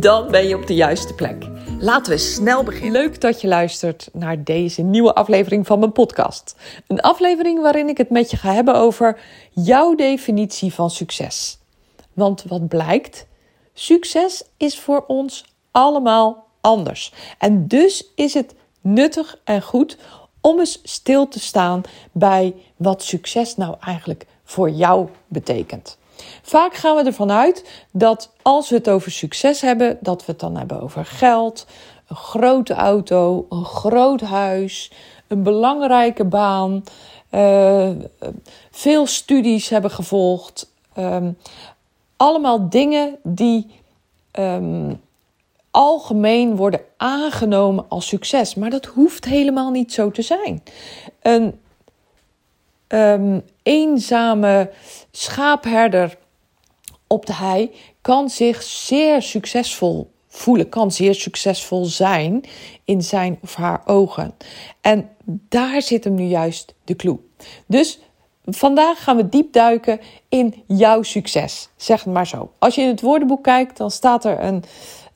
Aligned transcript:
Dan 0.00 0.30
ben 0.30 0.48
je 0.48 0.56
op 0.56 0.66
de 0.66 0.74
juiste 0.74 1.14
plek. 1.14 1.48
Laten 1.78 2.12
we 2.12 2.18
snel 2.18 2.62
beginnen. 2.62 2.92
Leuk 2.92 3.20
dat 3.20 3.40
je 3.40 3.48
luistert 3.48 4.08
naar 4.12 4.44
deze 4.44 4.82
nieuwe 4.82 5.14
aflevering 5.14 5.66
van 5.66 5.78
mijn 5.78 5.92
podcast. 5.92 6.56
Een 6.86 7.00
aflevering 7.00 7.60
waarin 7.60 7.88
ik 7.88 7.98
het 7.98 8.10
met 8.10 8.30
je 8.30 8.36
ga 8.36 8.52
hebben 8.52 8.74
over 8.74 9.20
jouw 9.50 9.94
definitie 9.94 10.74
van 10.74 10.90
succes. 10.90 11.58
Want 12.12 12.44
wat 12.48 12.68
blijkt? 12.68 13.26
Succes 13.74 14.44
is 14.56 14.78
voor 14.78 15.04
ons 15.06 15.44
allemaal 15.70 16.46
anders. 16.60 17.12
En 17.38 17.66
dus 17.66 18.12
is 18.14 18.34
het 18.34 18.54
nuttig 18.80 19.38
en 19.44 19.62
goed 19.62 19.98
om 20.40 20.58
eens 20.58 20.80
stil 20.82 21.28
te 21.28 21.40
staan 21.40 21.82
bij 22.12 22.54
wat 22.76 23.02
succes 23.02 23.56
nou 23.56 23.76
eigenlijk 23.80 24.26
voor 24.44 24.70
jou 24.70 25.08
betekent. 25.28 25.98
Vaak 26.42 26.74
gaan 26.74 26.96
we 26.96 27.02
ervan 27.02 27.30
uit 27.30 27.84
dat 27.90 28.32
als 28.42 28.68
we 28.68 28.76
het 28.76 28.88
over 28.88 29.10
succes 29.10 29.60
hebben, 29.60 29.98
dat 30.00 30.24
we 30.24 30.32
het 30.32 30.40
dan 30.40 30.56
hebben 30.56 30.80
over 30.80 31.04
geld, 31.04 31.66
een 32.08 32.16
grote 32.16 32.74
auto, 32.74 33.46
een 33.48 33.64
groot 33.64 34.20
huis, 34.20 34.92
een 35.28 35.42
belangrijke 35.42 36.24
baan, 36.24 36.84
uh, 37.30 37.90
veel 38.70 39.06
studies 39.06 39.68
hebben 39.68 39.90
gevolgd. 39.90 40.72
Um, 40.98 41.38
allemaal 42.16 42.68
dingen 42.68 43.16
die 43.22 43.66
um, 44.32 45.00
algemeen 45.70 46.56
worden 46.56 46.80
aangenomen 46.96 47.84
als 47.88 48.06
succes. 48.06 48.54
Maar 48.54 48.70
dat 48.70 48.84
hoeft 48.84 49.24
helemaal 49.24 49.70
niet 49.70 49.92
zo 49.92 50.10
te 50.10 50.22
zijn. 50.22 50.62
Een 51.22 51.60
um, 52.94 53.42
eenzame 53.62 54.70
schaapherder 55.10 56.18
op 57.06 57.26
de 57.26 57.34
hei 57.34 57.70
kan 58.00 58.30
zich 58.30 58.62
zeer 58.62 59.22
succesvol 59.22 60.12
voelen, 60.28 60.68
kan 60.68 60.92
zeer 60.92 61.14
succesvol 61.14 61.84
zijn 61.84 62.44
in 62.84 63.02
zijn 63.02 63.38
of 63.42 63.54
haar 63.54 63.82
ogen. 63.84 64.34
En 64.80 65.10
daar 65.24 65.82
zit 65.82 66.04
hem 66.04 66.14
nu 66.14 66.24
juist 66.24 66.74
de 66.84 66.96
clue. 66.96 67.18
Dus 67.66 67.98
vandaag 68.44 69.02
gaan 69.02 69.16
we 69.16 69.28
diep 69.28 69.52
duiken 69.52 70.00
in 70.28 70.62
jouw 70.66 71.02
succes. 71.02 71.68
Zeg 71.76 72.04
het 72.04 72.12
maar 72.12 72.26
zo. 72.26 72.50
Als 72.58 72.74
je 72.74 72.80
in 72.80 72.88
het 72.88 73.00
woordenboek 73.00 73.42
kijkt, 73.42 73.76
dan 73.76 73.90
staat 73.90 74.24
er 74.24 74.40
een 74.40 74.64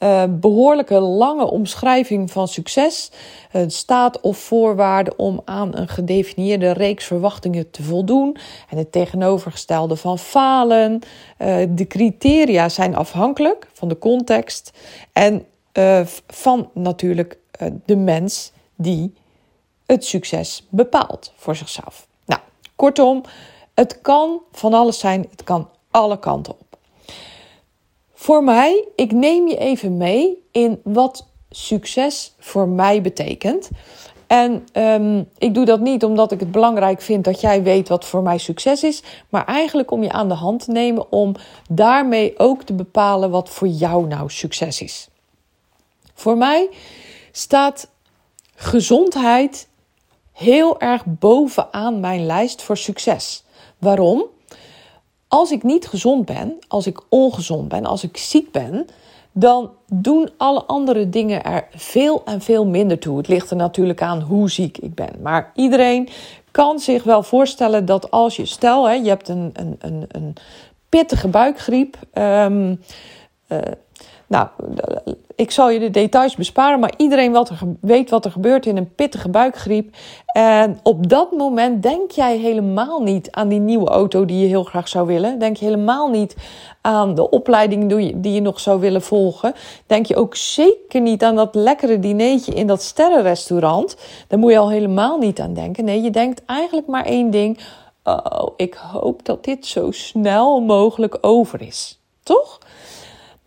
uh, 0.01 0.25
behoorlijke 0.29 0.99
lange 0.99 1.51
omschrijving 1.51 2.31
van 2.31 2.49
succes. 2.49 3.11
Het 3.51 3.73
staat 3.73 4.21
of 4.21 4.39
voorwaarde 4.39 5.17
om 5.17 5.43
aan 5.45 5.77
een 5.77 5.89
gedefinieerde 5.89 6.73
reeks 6.73 7.05
verwachtingen 7.05 7.71
te 7.71 7.83
voldoen. 7.83 8.37
En 8.69 8.79
het 8.79 8.93
tegenovergestelde 8.93 9.97
van 9.97 10.19
falen. 10.19 10.93
Uh, 11.39 11.57
de 11.69 11.87
criteria 11.87 12.69
zijn 12.69 12.97
afhankelijk 12.97 13.69
van 13.73 13.89
de 13.89 13.99
context 13.99 14.73
en 15.13 15.47
uh, 15.73 16.01
van 16.27 16.71
natuurlijk 16.75 17.39
de 17.85 17.97
mens 17.97 18.53
die 18.77 19.15
het 19.87 20.05
succes 20.05 20.67
bepaalt 20.69 21.33
voor 21.37 21.57
zichzelf. 21.57 22.08
Kortom, 22.79 23.23
het 23.75 24.01
kan 24.01 24.41
van 24.53 24.75
alles 24.75 24.99
zijn, 24.99 25.27
het 25.31 25.45
kan 25.45 25.71
alle 25.91 26.19
kanten 26.19 26.53
op. 26.53 26.79
Voor 28.15 28.45
mij, 28.45 28.89
ik 28.95 29.13
neem 29.13 29.49
je 29.49 29.57
even 29.57 29.97
mee 29.97 30.49
in 30.53 30.81
wat 30.85 31.27
succes 31.51 32.35
voor 32.39 32.69
mij 32.69 33.03
betekent. 33.03 33.71
En 34.27 34.67
um, 34.73 35.29
ik 35.39 35.55
doe 35.55 35.65
dat 35.65 35.81
niet 35.81 36.05
omdat 36.05 36.33
ik 36.33 36.41
het 36.41 36.51
belangrijk 36.51 37.01
vind 37.01 37.25
dat 37.25 37.41
jij 37.41 37.63
weet 37.63 37.89
wat 37.89 38.05
voor 38.05 38.23
mij 38.23 38.39
succes 38.39 38.83
is, 38.83 39.03
maar 39.29 39.45
eigenlijk 39.45 39.91
om 39.91 40.03
je 40.03 40.13
aan 40.13 40.29
de 40.29 40.35
hand 40.35 40.65
te 40.65 40.71
nemen 40.71 41.13
om 41.13 41.35
daarmee 41.71 42.39
ook 42.39 42.63
te 42.63 42.73
bepalen 42.73 43.31
wat 43.31 43.49
voor 43.49 43.69
jou 43.69 44.07
nou 44.07 44.31
succes 44.31 44.83
is. 44.83 45.09
Voor 46.15 46.37
mij 46.37 46.69
staat 47.33 47.89
gezondheid 48.55 49.69
heel 50.39 50.81
erg 50.81 51.03
bovenaan 51.07 52.01
mijn 52.01 52.27
lijst 52.27 52.63
voor 52.63 52.77
succes. 52.77 53.45
Waarom? 53.79 54.25
Als 55.29 55.51
ik 55.51 55.63
niet 55.63 55.87
gezond 55.87 56.25
ben, 56.25 56.59
als 56.69 56.87
ik 56.87 57.01
ongezond 57.09 57.69
ben, 57.69 57.87
als 57.87 58.03
ik 58.03 58.17
ziek 58.17 58.53
ben, 58.53 58.87
dan 59.33 59.71
doen 59.87 60.31
alle 60.37 60.65
andere 60.65 61.09
dingen 61.09 61.45
er 61.45 61.69
veel 61.71 62.23
en 62.25 62.41
veel 62.41 62.67
minder 62.67 62.99
toe. 62.99 63.17
Het 63.17 63.29
ligt 63.29 63.51
er 63.51 63.57
natuurlijk 63.57 64.03
aan 64.03 64.21
hoe 64.21 64.51
ziek 64.51 64.79
ik 64.79 64.95
ben. 64.95 65.13
Maar 65.23 65.51
iedereen 65.55 66.09
kan 66.51 66.79
zich 66.79 67.03
wel 67.03 67.23
voorstellen 67.23 67.85
dat 67.85 68.11
als 68.11 68.37
je, 68.37 68.47
stel 68.47 68.89
hè, 68.89 68.95
je 68.95 69.09
hebt 69.09 69.29
een, 69.29 69.51
een, 69.53 69.77
een, 69.79 70.05
een 70.09 70.35
pittige 70.89 71.29
buikgriep. 71.29 71.97
Um, 72.13 72.81
nou, 74.29 74.49
ik 75.35 75.51
zal 75.51 75.71
je 75.71 75.79
de 75.79 75.91
details 75.91 76.37
besparen, 76.37 76.81
maar 76.81 76.93
iedereen 76.97 77.33
wat 77.33 77.51
weet 77.81 78.11
wat 78.11 78.25
er 78.25 78.31
gebeurt 78.31 78.67
in 78.67 78.77
een 78.77 78.95
pittige 78.95 79.29
buikgriep. 79.29 79.97
En 80.27 80.79
op 80.83 81.09
dat 81.09 81.33
moment 81.33 81.83
denk 81.83 82.11
jij 82.11 82.39
helemaal 82.39 83.03
niet 83.03 83.31
aan 83.31 83.49
die 83.49 83.61
nieuwe 83.61 83.89
auto 83.89 84.25
die 84.25 84.41
je 84.41 84.47
heel 84.47 84.65
graag 84.65 84.89
zou 84.89 85.07
willen. 85.07 85.39
Denk 85.39 85.57
je 85.57 85.65
helemaal 85.65 86.09
niet 86.09 86.37
aan 86.81 87.15
de 87.15 87.31
opleiding 87.31 88.13
die 88.23 88.33
je 88.33 88.41
nog 88.41 88.61
zou 88.61 88.81
willen 88.81 89.03
volgen. 89.03 89.55
Denk 89.87 90.07
je 90.07 90.17
ook 90.17 90.37
zeker 90.37 91.01
niet 91.01 91.25
aan 91.25 91.37
dat 91.37 91.55
lekkere 91.55 91.99
dinertje 91.99 92.55
in 92.55 92.67
dat 92.67 92.83
sterrenrestaurant. 92.83 93.97
Daar 94.29 94.39
moet 94.39 94.53
je 94.53 94.59
al 94.59 94.71
helemaal 94.71 95.19
niet 95.19 95.41
aan 95.41 95.55
denken. 95.55 95.85
Nee, 95.85 96.03
je 96.03 96.11
denkt 96.11 96.43
eigenlijk 96.45 96.87
maar 96.87 97.05
één 97.05 97.31
ding. 97.31 97.59
Oh, 98.05 98.49
ik 98.57 98.75
hoop 98.75 99.25
dat 99.25 99.45
dit 99.45 99.67
zo 99.67 99.91
snel 99.91 100.61
mogelijk 100.61 101.19
over 101.21 101.63
is. 101.63 102.01
Toch? 102.23 102.59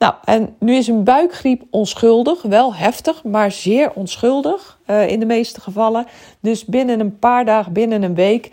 Nou, 0.02 0.14
en 0.26 0.56
nu 0.60 0.76
is 0.76 0.88
een 0.88 1.04
buikgriep 1.04 1.64
onschuldig, 1.70 2.42
wel 2.42 2.76
heftig, 2.76 3.24
maar 3.24 3.52
zeer 3.52 3.92
onschuldig 3.94 4.80
uh, 4.88 5.08
in 5.08 5.20
de 5.20 5.26
meeste 5.26 5.62
gevallen. 5.62 6.06
Dus 6.40 6.66
binnen 6.66 7.00
een 7.00 7.20
paar 7.20 7.46
dagen, 7.46 7.74
binnen 7.74 8.04
een 8.04 8.16
week, 8.16 8.52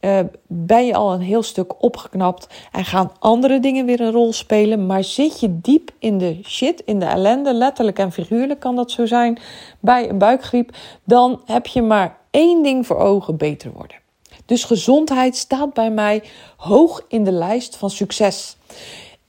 uh, 0.00 0.20
ben 0.46 0.86
je 0.86 0.94
al 0.94 1.12
een 1.12 1.20
heel 1.20 1.42
stuk 1.42 1.82
opgeknapt 1.82 2.46
en 2.72 2.84
gaan 2.84 3.12
andere 3.18 3.60
dingen 3.60 3.86
weer 3.86 4.00
een 4.00 4.10
rol 4.10 4.32
spelen. 4.32 4.86
Maar 4.86 5.04
zit 5.04 5.40
je 5.40 5.60
diep 5.60 5.90
in 5.98 6.18
de 6.18 6.40
shit, 6.44 6.82
in 6.84 6.98
de 6.98 7.06
ellende, 7.06 7.54
letterlijk 7.54 7.98
en 7.98 8.12
figuurlijk 8.12 8.60
kan 8.60 8.76
dat 8.76 8.90
zo 8.90 9.06
zijn, 9.06 9.38
bij 9.78 10.08
een 10.08 10.18
buikgriep, 10.18 10.76
dan 11.04 11.40
heb 11.44 11.66
je 11.66 11.82
maar 11.82 12.16
één 12.30 12.62
ding 12.62 12.86
voor 12.86 12.98
ogen: 12.98 13.36
beter 13.36 13.72
worden. 13.72 13.96
Dus 14.46 14.64
gezondheid 14.64 15.36
staat 15.36 15.72
bij 15.72 15.90
mij 15.90 16.22
hoog 16.56 17.04
in 17.08 17.24
de 17.24 17.32
lijst 17.32 17.76
van 17.76 17.90
succes. 17.90 18.56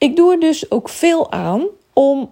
Ik 0.01 0.15
doe 0.15 0.31
er 0.31 0.39
dus 0.39 0.71
ook 0.71 0.89
veel 0.89 1.31
aan 1.31 1.65
om 1.93 2.29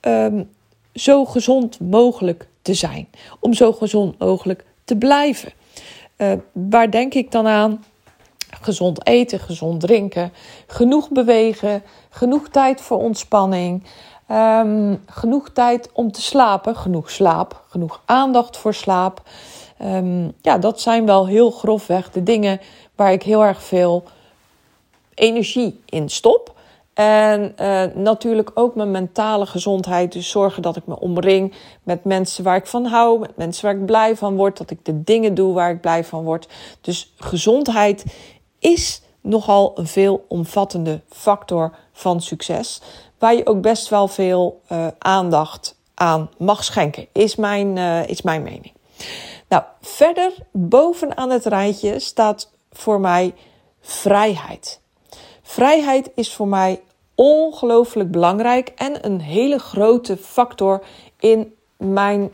um, 0.00 0.50
zo 0.94 1.24
gezond 1.24 1.80
mogelijk 1.80 2.46
te 2.62 2.74
zijn. 2.74 3.08
Om 3.40 3.54
zo 3.54 3.72
gezond 3.72 4.18
mogelijk 4.18 4.64
te 4.84 4.96
blijven. 4.96 5.52
Uh, 6.16 6.32
waar 6.52 6.90
denk 6.90 7.14
ik 7.14 7.30
dan 7.30 7.46
aan? 7.46 7.84
Gezond 8.60 9.06
eten, 9.06 9.38
gezond 9.38 9.80
drinken, 9.80 10.32
genoeg 10.66 11.10
bewegen, 11.10 11.82
genoeg 12.10 12.48
tijd 12.48 12.80
voor 12.80 12.98
ontspanning, 12.98 13.82
um, 14.30 15.02
genoeg 15.06 15.50
tijd 15.50 15.90
om 15.92 16.12
te 16.12 16.22
slapen, 16.22 16.76
genoeg 16.76 17.10
slaap, 17.10 17.62
genoeg 17.68 18.02
aandacht 18.04 18.56
voor 18.56 18.74
slaap. 18.74 19.22
Ja, 20.42 20.58
dat 20.58 20.80
zijn 20.80 21.06
wel 21.06 21.26
heel 21.26 21.50
grofweg 21.50 22.10
de 22.10 22.22
dingen 22.22 22.60
waar 22.96 23.12
ik 23.12 23.22
heel 23.22 23.44
erg 23.44 23.62
veel 23.62 24.04
energie 25.14 25.80
in 25.84 26.08
stop. 26.08 26.60
En 26.94 27.54
uh, 27.60 27.84
natuurlijk 27.94 28.50
ook 28.54 28.74
mijn 28.74 28.90
mentale 28.90 29.46
gezondheid. 29.46 30.12
Dus 30.12 30.30
zorgen 30.30 30.62
dat 30.62 30.76
ik 30.76 30.86
me 30.86 30.98
omring 30.98 31.54
met 31.82 32.04
mensen 32.04 32.44
waar 32.44 32.56
ik 32.56 32.66
van 32.66 32.84
hou, 32.84 33.18
met 33.18 33.36
mensen 33.36 33.64
waar 33.64 33.74
ik 33.74 33.86
blij 33.86 34.16
van 34.16 34.36
word, 34.36 34.58
dat 34.58 34.70
ik 34.70 34.84
de 34.84 35.02
dingen 35.02 35.34
doe 35.34 35.54
waar 35.54 35.70
ik 35.70 35.80
blij 35.80 36.04
van 36.04 36.24
word. 36.24 36.48
Dus 36.80 37.12
gezondheid 37.16 38.04
is 38.58 39.02
nogal 39.20 39.72
een 39.74 39.86
veelomvattende 39.86 41.00
factor 41.08 41.74
van 41.92 42.20
succes, 42.20 42.80
waar 43.18 43.34
je 43.34 43.46
ook 43.46 43.60
best 43.60 43.88
wel 43.88 44.08
veel 44.08 44.60
uh, 44.72 44.86
aandacht 44.98 45.76
aan 45.94 46.30
mag 46.38 46.64
schenken, 46.64 47.06
is 47.12 47.36
mijn, 47.36 47.76
uh, 47.76 48.08
is 48.08 48.22
mijn 48.22 48.42
mening. 48.42 48.72
Nou, 49.48 49.62
verder 49.80 50.32
bovenaan 50.50 51.30
het 51.30 51.44
rijtje 51.44 51.98
staat 51.98 52.50
voor 52.72 53.00
mij 53.00 53.34
vrijheid. 53.80 54.81
Vrijheid 55.42 56.10
is 56.14 56.34
voor 56.34 56.48
mij 56.48 56.80
ongelooflijk 57.14 58.10
belangrijk 58.10 58.72
en 58.76 59.06
een 59.06 59.20
hele 59.20 59.58
grote 59.58 60.16
factor 60.16 60.82
in 61.18 61.54
mijn 61.76 62.32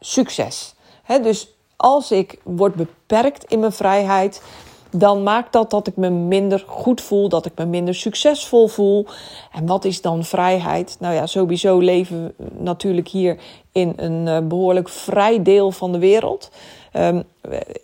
succes. 0.00 0.74
dus 1.22 1.54
als 1.76 2.10
ik 2.10 2.38
word 2.42 2.74
beperkt 2.74 3.44
in 3.44 3.60
mijn 3.60 3.72
vrijheid, 3.72 4.42
dan 4.90 5.22
maakt 5.22 5.52
dat 5.52 5.70
dat 5.70 5.86
ik 5.86 5.96
me 5.96 6.10
minder 6.10 6.64
goed 6.66 7.00
voel, 7.00 7.28
dat 7.28 7.46
ik 7.46 7.52
me 7.56 7.66
minder 7.66 7.94
succesvol 7.94 8.66
voel. 8.66 9.06
En 9.52 9.66
wat 9.66 9.84
is 9.84 10.00
dan 10.00 10.24
vrijheid? 10.24 10.96
Nou 11.00 11.14
ja, 11.14 11.26
sowieso 11.26 11.78
leven 11.78 12.34
we 12.36 12.44
natuurlijk 12.58 13.08
hier 13.08 13.38
in 13.72 13.92
een 13.96 14.28
eh, 14.28 14.38
behoorlijk 14.48 14.88
vrij 14.88 15.42
deel 15.42 15.70
van 15.70 15.92
de 15.92 15.98
wereld. 15.98 16.50
Um, 16.96 17.22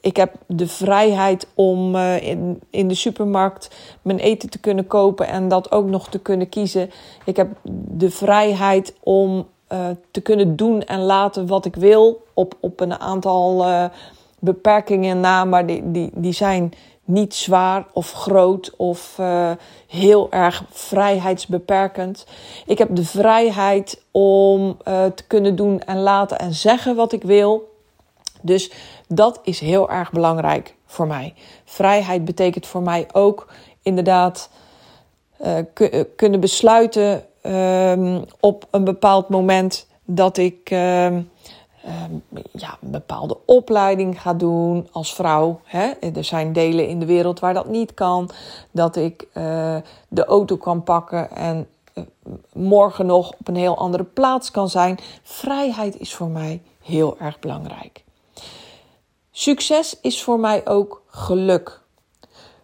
ik 0.01 0.17
heb 0.17 0.35
de 0.47 0.67
vrijheid 0.67 1.47
om 1.55 1.95
uh, 1.95 2.23
in, 2.23 2.61
in 2.71 2.89
de 2.89 2.95
supermarkt 2.95 3.71
mijn 4.03 4.19
eten 4.19 4.51
te 4.51 4.59
kunnen 4.59 4.87
kopen 4.87 5.29
en 5.29 5.49
dat 5.49 5.71
ook 5.71 5.87
nog 5.87 6.09
te 6.09 6.19
kunnen 6.19 6.49
kiezen. 6.49 6.91
Ik 7.25 7.37
heb 7.37 7.49
de 7.89 8.11
vrijheid 8.11 8.95
om 9.03 9.47
uh, 9.73 9.87
te 10.11 10.21
kunnen 10.21 10.57
doen 10.57 10.83
en 10.83 11.01
laten 11.01 11.47
wat 11.47 11.65
ik 11.65 11.77
wil 11.77 12.23
op, 12.35 12.57
op 12.61 12.81
een 12.81 13.01
aantal 13.01 13.69
uh, 13.69 13.85
beperkingen 14.39 15.21
na, 15.21 15.45
maar 15.45 15.67
die, 15.67 15.91
die, 15.91 16.11
die 16.15 16.33
zijn 16.33 16.73
niet 17.05 17.35
zwaar 17.35 17.87
of 17.93 18.13
groot 18.13 18.75
of 18.77 19.21
heel 19.87 20.31
erg 20.31 20.65
vrijheidsbeperkend. 20.71 22.27
Ik 22.67 22.79
heb 22.79 22.97
de 22.97 23.05
vrijheid 23.05 24.03
om 24.11 24.77
te 24.85 25.25
kunnen 25.27 25.57
doen 25.57 25.81
en 25.81 25.99
laten 25.99 26.39
en 26.39 26.55
zeggen 26.55 26.97
wat 26.97 27.13
ik 27.13 27.23
wil. 27.23 27.75
Dus 28.47 28.71
dat 29.09 29.41
is 29.43 29.61
heel 29.61 29.91
erg 29.91 30.11
belangrijk 30.13 30.75
voor 30.87 31.07
mij. 31.07 31.35
Vrijheid 31.65 32.25
betekent 32.25 32.67
voor 32.67 32.83
mij 32.83 33.07
ook 33.13 33.47
inderdaad 33.83 34.51
uh, 35.45 35.99
kunnen 36.17 36.41
besluiten 36.41 37.25
um, 37.43 38.25
op 38.41 38.67
een 38.71 38.85
bepaald 38.85 39.29
moment 39.29 39.87
dat 40.05 40.37
ik 40.37 40.71
um, 40.71 41.31
ja, 42.53 42.79
een 42.81 42.91
bepaalde 42.91 43.37
opleiding 43.45 44.21
ga 44.21 44.35
doen 44.35 44.89
als 44.93 45.15
vrouw. 45.15 45.61
Hè? 45.65 45.91
Er 46.15 46.25
zijn 46.25 46.53
delen 46.53 46.89
in 46.89 47.01
de 47.01 47.07
wereld 47.07 47.41
waar 47.41 47.55
dat 47.55 47.69
niet 47.69 47.95
kan. 47.95 48.31
Dat 48.71 48.97
ik 48.97 49.27
uh, 49.35 49.77
de 50.09 50.25
auto 50.25 50.57
kan 50.57 50.83
pakken 50.83 51.31
en 51.31 51.69
morgen 52.53 53.07
nog 53.07 53.33
op 53.39 53.49
een 53.49 53.57
heel 53.57 53.77
andere 53.77 54.05
plaats 54.05 54.51
kan 54.51 54.69
zijn. 54.69 54.99
Vrijheid 55.23 56.01
is 56.01 56.15
voor 56.15 56.29
mij 56.29 56.63
heel 56.83 57.19
erg 57.19 57.39
belangrijk. 57.39 58.05
Succes 59.39 60.01
is 60.01 60.23
voor 60.23 60.41
mij 60.41 60.67
ook 60.67 61.03
geluk. 61.07 61.81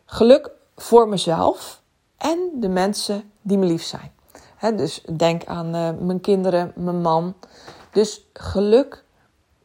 Geluk 0.05 0.51
voor 0.77 1.09
mezelf 1.09 1.83
en 2.17 2.51
de 2.55 2.69
mensen 2.69 3.33
die 3.43 3.59
me 3.59 3.67
lief 3.67 3.83
zijn. 3.83 4.13
dus 4.77 5.03
denk 5.17 5.45
aan 5.45 5.75
uh, 5.75 5.91
mijn 6.01 6.21
kinderen, 6.21 6.73
mijn 6.77 7.01
man. 7.01 7.35
Dus 7.91 8.27
geluk 8.33 9.05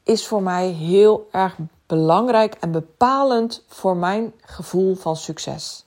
is 0.04 0.27
voor 0.27 0.42
mij 0.42 0.68
heel 0.68 1.27
erg 1.31 1.56
belangrijk 1.86 2.56
en 2.59 2.71
bepalend 2.71 3.63
voor 3.68 3.98
mijn 3.98 4.33
gevoel 4.42 4.95
van 4.95 5.15
succes. 5.15 5.86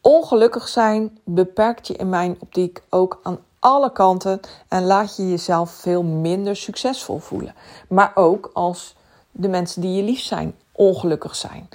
Ongelukkig 0.00 0.68
zijn 0.68 1.18
beperkt 1.24 1.86
je 1.86 1.94
in 1.94 2.08
mijn 2.08 2.36
optiek 2.38 2.82
ook 2.90 3.20
aan 3.22 3.38
alle 3.58 3.92
kanten 3.92 4.40
en 4.68 4.84
laat 4.84 5.16
je 5.16 5.28
jezelf 5.28 5.70
veel 5.70 6.02
minder 6.02 6.56
succesvol 6.56 7.18
voelen. 7.18 7.54
Maar 7.88 8.12
ook 8.14 8.50
als 8.52 8.94
de 9.36 9.48
mensen 9.48 9.80
die 9.80 9.96
je 9.96 10.02
lief 10.02 10.20
zijn 10.20 10.54
ongelukkig 10.72 11.36
zijn. 11.36 11.68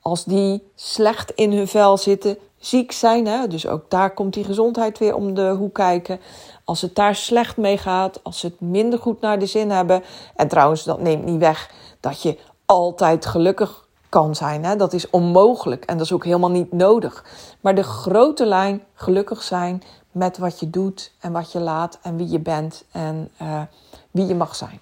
Als 0.00 0.24
die 0.24 0.70
slecht 0.74 1.30
in 1.30 1.52
hun 1.52 1.68
vel 1.68 1.96
zitten, 1.96 2.38
ziek 2.58 2.92
zijn, 2.92 3.26
hè, 3.26 3.46
dus 3.46 3.66
ook 3.66 3.90
daar 3.90 4.14
komt 4.14 4.34
die 4.34 4.44
gezondheid 4.44 4.98
weer 4.98 5.14
om 5.14 5.34
de 5.34 5.48
hoek 5.48 5.74
kijken. 5.74 6.20
Als 6.64 6.80
het 6.80 6.94
daar 6.94 7.14
slecht 7.14 7.56
mee 7.56 7.78
gaat, 7.78 8.20
als 8.22 8.38
ze 8.38 8.46
het 8.46 8.60
minder 8.60 8.98
goed 8.98 9.20
naar 9.20 9.38
de 9.38 9.46
zin 9.46 9.70
hebben. 9.70 10.02
En 10.36 10.48
trouwens, 10.48 10.84
dat 10.84 11.00
neemt 11.00 11.24
niet 11.24 11.38
weg 11.38 11.70
dat 12.00 12.22
je 12.22 12.38
altijd 12.66 13.26
gelukkig 13.26 13.86
kan 14.08 14.34
zijn. 14.34 14.64
Hè? 14.64 14.76
Dat 14.76 14.92
is 14.92 15.10
onmogelijk 15.10 15.84
en 15.84 15.96
dat 15.96 16.06
is 16.06 16.12
ook 16.12 16.24
helemaal 16.24 16.50
niet 16.50 16.72
nodig. 16.72 17.24
Maar 17.60 17.74
de 17.74 17.82
grote 17.82 18.46
lijn, 18.46 18.82
gelukkig 18.94 19.42
zijn 19.42 19.82
met 20.12 20.38
wat 20.38 20.60
je 20.60 20.70
doet 20.70 21.12
en 21.20 21.32
wat 21.32 21.52
je 21.52 21.60
laat 21.60 21.98
en 22.02 22.16
wie 22.16 22.28
je 22.30 22.40
bent 22.40 22.84
en 22.92 23.30
uh, 23.42 23.62
wie 24.10 24.26
je 24.26 24.34
mag 24.34 24.56
zijn. 24.56 24.80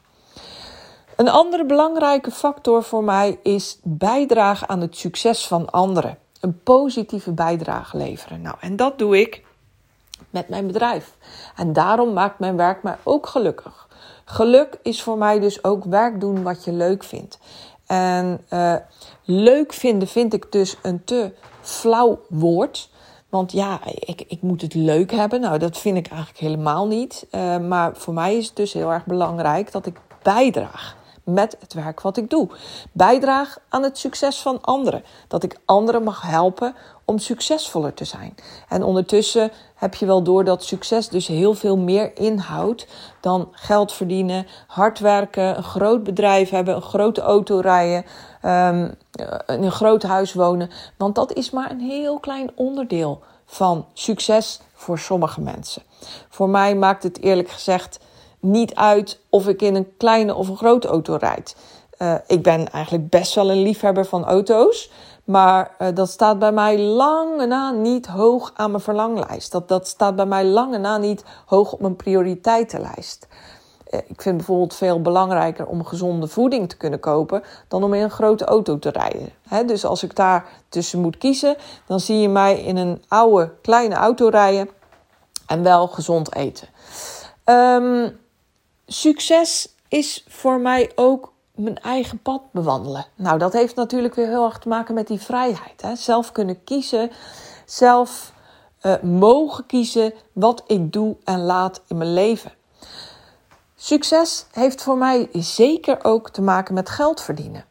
Een 1.17 1.29
andere 1.29 1.65
belangrijke 1.65 2.31
factor 2.31 2.83
voor 2.83 3.05
mij 3.05 3.39
is 3.43 3.79
bijdragen 3.83 4.69
aan 4.69 4.81
het 4.81 4.97
succes 4.97 5.47
van 5.47 5.71
anderen. 5.71 6.19
Een 6.41 6.63
positieve 6.63 7.33
bijdrage 7.33 7.97
leveren. 7.97 8.43
Nou, 8.43 8.57
en 8.61 8.77
dat 8.77 8.99
doe 8.99 9.21
ik 9.21 9.45
met 10.31 10.49
mijn 10.49 10.67
bedrijf. 10.67 11.17
En 11.57 11.73
daarom 11.73 12.13
maakt 12.13 12.39
mijn 12.39 12.57
werk 12.57 12.83
mij 12.83 12.97
ook 13.03 13.27
gelukkig. 13.27 13.89
Geluk 14.25 14.79
is 14.83 15.03
voor 15.03 15.19
mij 15.19 15.41
dus 15.41 15.65
ook 15.65 15.85
werk 15.85 16.21
doen 16.21 16.43
wat 16.43 16.65
je 16.65 16.73
leuk 16.73 17.05
vindt. 17.05 17.39
En 17.87 18.41
uh, 18.51 18.75
leuk 19.25 19.73
vinden 19.73 20.09
vind 20.09 20.35
ik 20.35 20.53
dus 20.53 20.77
een 20.83 21.05
te 21.05 21.33
flauw 21.61 22.21
woord. 22.29 22.91
Want 23.29 23.53
ja, 23.53 23.81
ik, 23.85 24.25
ik 24.29 24.43
moet 24.43 24.61
het 24.61 24.75
leuk 24.75 25.11
hebben. 25.11 25.41
Nou, 25.41 25.59
dat 25.59 25.79
vind 25.79 25.97
ik 25.97 26.07
eigenlijk 26.07 26.39
helemaal 26.39 26.87
niet. 26.87 27.27
Uh, 27.31 27.59
maar 27.59 27.97
voor 27.97 28.15
mij 28.15 28.37
is 28.37 28.47
het 28.47 28.57
dus 28.57 28.73
heel 28.73 28.93
erg 28.93 29.07
belangrijk 29.07 29.73
dat 29.73 29.87
ik 29.87 30.01
bijdraag 30.23 30.97
met 31.25 31.57
het 31.61 31.73
werk 31.73 32.01
wat 32.01 32.17
ik 32.17 32.31
doe. 32.31 32.49
Bijdraag 32.93 33.59
aan 33.69 33.83
het 33.83 33.99
succes 33.99 34.41
van 34.41 34.61
anderen. 34.61 35.05
Dat 35.29 35.43
ik 35.43 35.59
anderen 35.65 36.03
mag 36.03 36.23
helpen 36.23 36.75
om 37.05 37.19
succesvoller 37.19 37.95
te 37.95 38.05
zijn. 38.05 38.35
En 38.69 38.83
ondertussen 38.83 39.51
heb 39.75 39.95
je 39.95 40.07
wel 40.07 40.23
door 40.23 40.45
dat 40.45 40.65
succes 40.65 41.09
dus 41.09 41.27
heel 41.27 41.55
veel 41.55 41.77
meer 41.77 42.17
inhoudt 42.17 42.87
dan 43.21 43.49
geld 43.53 43.93
verdienen, 43.93 44.47
hard 44.67 44.99
werken, 44.99 45.57
een 45.57 45.63
groot 45.63 46.03
bedrijf 46.03 46.51
hebben, 46.51 46.75
een 46.75 46.83
grote 46.83 47.21
auto 47.21 47.59
rijden, 47.59 48.05
um, 48.45 48.95
in 49.47 49.63
een 49.63 49.73
groot 49.73 50.03
huis 50.03 50.33
wonen. 50.33 50.71
Want 50.97 51.15
dat 51.15 51.33
is 51.33 51.51
maar 51.51 51.71
een 51.71 51.81
heel 51.81 52.19
klein 52.19 52.51
onderdeel 52.55 53.23
van 53.47 53.87
succes 53.93 54.61
voor 54.75 54.99
sommige 54.99 55.41
mensen. 55.41 55.83
Voor 56.29 56.49
mij 56.49 56.75
maakt 56.75 57.03
het 57.03 57.21
eerlijk 57.21 57.49
gezegd 57.49 57.99
niet 58.45 58.75
uit 58.75 59.21
of 59.29 59.49
ik 59.49 59.63
in 59.63 59.75
een 59.75 59.97
kleine 59.97 60.35
of 60.35 60.49
een 60.49 60.57
grote 60.57 60.89
auto 60.89 61.17
rijd. 61.17 61.57
Uh, 61.99 62.15
ik 62.27 62.43
ben 62.43 62.71
eigenlijk 62.71 63.11
best 63.11 63.35
wel 63.35 63.51
een 63.51 63.63
liefhebber 63.63 64.05
van 64.05 64.25
auto's. 64.25 64.91
Maar 65.25 65.75
uh, 65.79 65.89
dat 65.95 66.09
staat 66.09 66.39
bij 66.39 66.53
mij 66.53 66.79
lange 66.79 67.47
na 67.47 67.71
niet 67.71 68.07
hoog 68.07 68.53
aan 68.55 68.71
mijn 68.71 68.83
verlanglijst. 68.83 69.53
Dat, 69.53 69.69
dat 69.69 69.89
staat 69.89 70.17
bij 70.17 70.27
mij 70.27 70.45
lange 70.45 70.79
na 70.79 70.99
niet 70.99 71.25
hoog 71.47 71.73
op 71.73 71.81
mijn 71.81 71.97
prioriteitenlijst. 71.97 73.27
Uh, 73.91 74.01
ik 74.07 74.23
vind 74.23 74.37
bijvoorbeeld 74.37 74.75
veel 74.75 75.03
belangrijker 75.03 75.67
om 75.67 75.85
gezonde 75.85 76.27
voeding 76.27 76.69
te 76.69 76.77
kunnen 76.77 77.01
kopen 77.01 77.43
dan 77.69 77.85
om 77.85 77.95
in 77.95 78.03
een 78.03 78.11
grote 78.11 78.45
auto 78.45 78.79
te 78.79 78.91
rijden. 78.91 79.33
Dus 79.67 79.85
als 79.85 80.03
ik 80.03 80.17
daar 80.17 80.47
tussen 80.69 81.01
moet 81.01 81.19
kiezen, 81.19 81.57
dan 81.87 82.01
zie 82.01 82.21
je 82.21 82.29
mij 82.29 82.61
in 82.61 82.77
een 82.77 83.03
oude 83.09 83.53
kleine 83.63 83.95
auto 83.95 84.29
rijden 84.29 84.69
en 85.47 85.63
wel 85.63 85.87
gezond 85.87 86.35
eten. 86.35 86.69
Um, 87.45 88.23
succes 88.87 89.75
is 89.89 90.25
voor 90.29 90.61
mij 90.61 90.93
ook 90.95 91.33
mijn 91.55 91.79
eigen 91.79 92.19
pad 92.19 92.43
bewandelen. 92.51 93.07
Nou, 93.15 93.39
dat 93.39 93.53
heeft 93.53 93.75
natuurlijk 93.75 94.15
weer 94.15 94.29
heel 94.29 94.45
erg 94.45 94.59
te 94.59 94.69
maken 94.69 94.95
met 94.95 95.07
die 95.07 95.21
vrijheid. 95.21 95.83
Hè? 95.83 95.97
Zelf 95.97 96.33
kunnen 96.33 96.65
kiezen, 96.65 97.11
zelf 97.65 98.33
uh, 98.83 99.03
mogen 99.03 99.67
kiezen 99.67 100.13
wat 100.33 100.65
ik 100.67 100.93
doe 100.93 101.17
en 101.25 101.41
laat 101.41 101.83
in 101.89 101.97
mijn 101.97 102.13
leven. 102.13 102.53
Succes 103.77 104.47
heeft 104.53 104.83
voor 104.83 104.99
mij 104.99 105.29
zeker 105.33 106.05
ook 106.05 106.31
te 106.31 106.43
maken 106.43 106.75
met 106.75 106.89
geld 106.89 107.21
verdienen. 107.21 107.65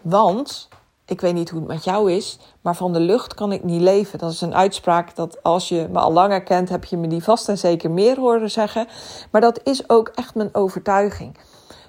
Want 0.00 0.68
ik 1.06 1.20
weet 1.20 1.34
niet 1.34 1.50
hoe 1.50 1.58
het 1.60 1.68
met 1.68 1.84
jou 1.84 2.12
is, 2.12 2.38
maar 2.60 2.76
van 2.76 2.92
de 2.92 3.00
lucht 3.00 3.34
kan 3.34 3.52
ik 3.52 3.64
niet 3.64 3.80
leven. 3.80 4.18
Dat 4.18 4.32
is 4.32 4.40
een 4.40 4.54
uitspraak 4.54 5.16
dat 5.16 5.42
als 5.42 5.68
je 5.68 5.88
me 5.90 5.98
al 5.98 6.12
langer 6.12 6.42
kent, 6.42 6.68
heb 6.68 6.84
je 6.84 6.96
me 6.96 7.06
die 7.06 7.22
vast 7.22 7.48
en 7.48 7.58
zeker 7.58 7.90
meer 7.90 8.18
horen 8.18 8.50
zeggen. 8.50 8.86
Maar 9.30 9.40
dat 9.40 9.60
is 9.64 9.88
ook 9.88 10.08
echt 10.08 10.34
mijn 10.34 10.54
overtuiging. 10.54 11.38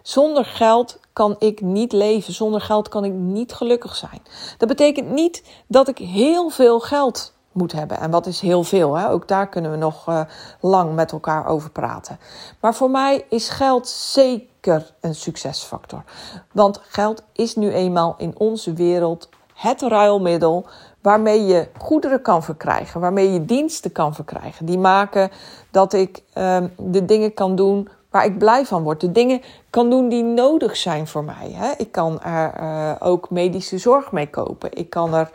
Zonder 0.01 0.45
geld 0.45 0.99
kan 1.13 1.35
ik 1.39 1.61
niet 1.61 1.91
leven. 1.91 2.33
Zonder 2.33 2.61
geld 2.61 2.89
kan 2.89 3.05
ik 3.05 3.13
niet 3.13 3.53
gelukkig 3.53 3.95
zijn. 3.95 4.21
Dat 4.57 4.67
betekent 4.67 5.11
niet 5.11 5.43
dat 5.67 5.87
ik 5.87 5.97
heel 5.97 6.49
veel 6.49 6.79
geld 6.79 7.32
moet 7.53 7.71
hebben. 7.71 7.99
En 7.99 8.11
wat 8.11 8.25
is 8.25 8.39
heel 8.39 8.63
veel? 8.63 8.95
Hè? 8.95 9.09
Ook 9.09 9.27
daar 9.27 9.47
kunnen 9.49 9.71
we 9.71 9.77
nog 9.77 10.07
uh, 10.09 10.21
lang 10.59 10.95
met 10.95 11.11
elkaar 11.11 11.47
over 11.47 11.69
praten. 11.69 12.19
Maar 12.59 12.75
voor 12.75 12.89
mij 12.89 13.25
is 13.29 13.49
geld 13.49 13.87
zeker 13.87 14.93
een 15.01 15.15
succesfactor. 15.15 16.03
Want 16.51 16.81
geld 16.83 17.23
is 17.33 17.55
nu 17.55 17.71
eenmaal 17.71 18.15
in 18.17 18.33
onze 18.37 18.73
wereld 18.73 19.29
het 19.53 19.81
ruilmiddel 19.81 20.65
waarmee 21.01 21.45
je 21.45 21.67
goederen 21.77 22.21
kan 22.21 22.43
verkrijgen, 22.43 23.01
waarmee 23.01 23.33
je 23.33 23.45
diensten 23.45 23.91
kan 23.91 24.15
verkrijgen. 24.15 24.65
Die 24.65 24.77
maken 24.77 25.31
dat 25.71 25.93
ik 25.93 26.23
uh, 26.37 26.57
de 26.77 27.05
dingen 27.05 27.33
kan 27.33 27.55
doen 27.55 27.89
waar 28.09 28.25
ik 28.25 28.37
blij 28.37 28.65
van 28.65 28.83
word. 28.83 29.01
De 29.01 29.11
dingen 29.11 29.41
kan 29.69 29.89
doen 29.89 30.09
die 30.09 30.23
nodig 30.23 30.77
zijn 30.77 31.07
voor 31.07 31.23
mij. 31.23 31.51
Hè? 31.51 31.71
Ik 31.77 31.91
kan 31.91 32.21
er 32.21 32.61
uh, 32.61 32.91
ook 32.99 33.29
medische 33.29 33.77
zorg 33.77 34.11
mee 34.11 34.29
kopen. 34.29 34.69
Ik 34.73 34.89
kan 34.89 35.13
er 35.13 35.29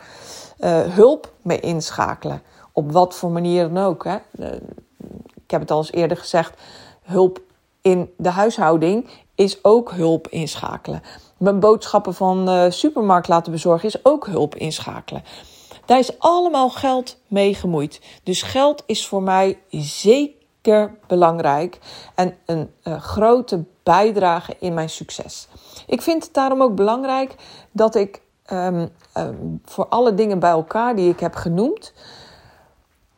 uh, 0.59 0.81
hulp 0.81 1.33
mee 1.41 1.59
inschakelen 1.59 2.41
op 2.73 2.91
wat 2.91 3.15
voor 3.15 3.31
manier 3.31 3.73
dan 3.73 3.83
ook. 3.83 4.03
Hè. 4.03 4.15
Ik 5.35 5.51
heb 5.51 5.61
het 5.61 5.71
al 5.71 5.77
eens 5.77 5.91
eerder 5.91 6.17
gezegd, 6.17 6.61
hulp 7.01 7.41
in 7.81 8.13
de 8.17 8.29
huishouding 8.29 9.09
is 9.35 9.63
ook 9.63 9.91
hulp 9.91 10.27
inschakelen. 10.27 11.01
Mijn 11.37 11.59
boodschappen 11.59 12.13
van 12.13 12.45
de 12.45 12.67
supermarkt 12.71 13.27
laten 13.27 13.51
bezorgen 13.51 13.87
is 13.87 14.05
ook 14.05 14.25
hulp 14.25 14.55
inschakelen. 14.55 15.23
Daar 15.85 15.99
is 15.99 16.19
allemaal 16.19 16.69
geld 16.69 17.17
mee 17.27 17.53
gemoeid. 17.53 18.01
Dus 18.23 18.41
geld 18.41 18.83
is 18.85 19.07
voor 19.07 19.23
mij 19.23 19.57
zeker 19.69 20.97
belangrijk 21.07 21.79
en 22.15 22.37
een 22.45 22.71
uh, 22.83 23.01
grote 23.01 23.63
bijdrage 23.83 24.55
in 24.59 24.73
mijn 24.73 24.89
succes. 24.89 25.47
Ik 25.87 26.01
vind 26.01 26.23
het 26.23 26.33
daarom 26.33 26.61
ook 26.61 26.75
belangrijk 26.75 27.35
dat 27.71 27.95
ik 27.95 28.21
um, 28.51 28.89
um, 29.17 29.61
voor 29.65 29.87
alle 29.87 30.13
dingen 30.13 30.39
bij 30.39 30.49
elkaar 30.49 30.95
die 30.95 31.09
ik 31.09 31.19
heb 31.19 31.35
genoemd, 31.35 31.93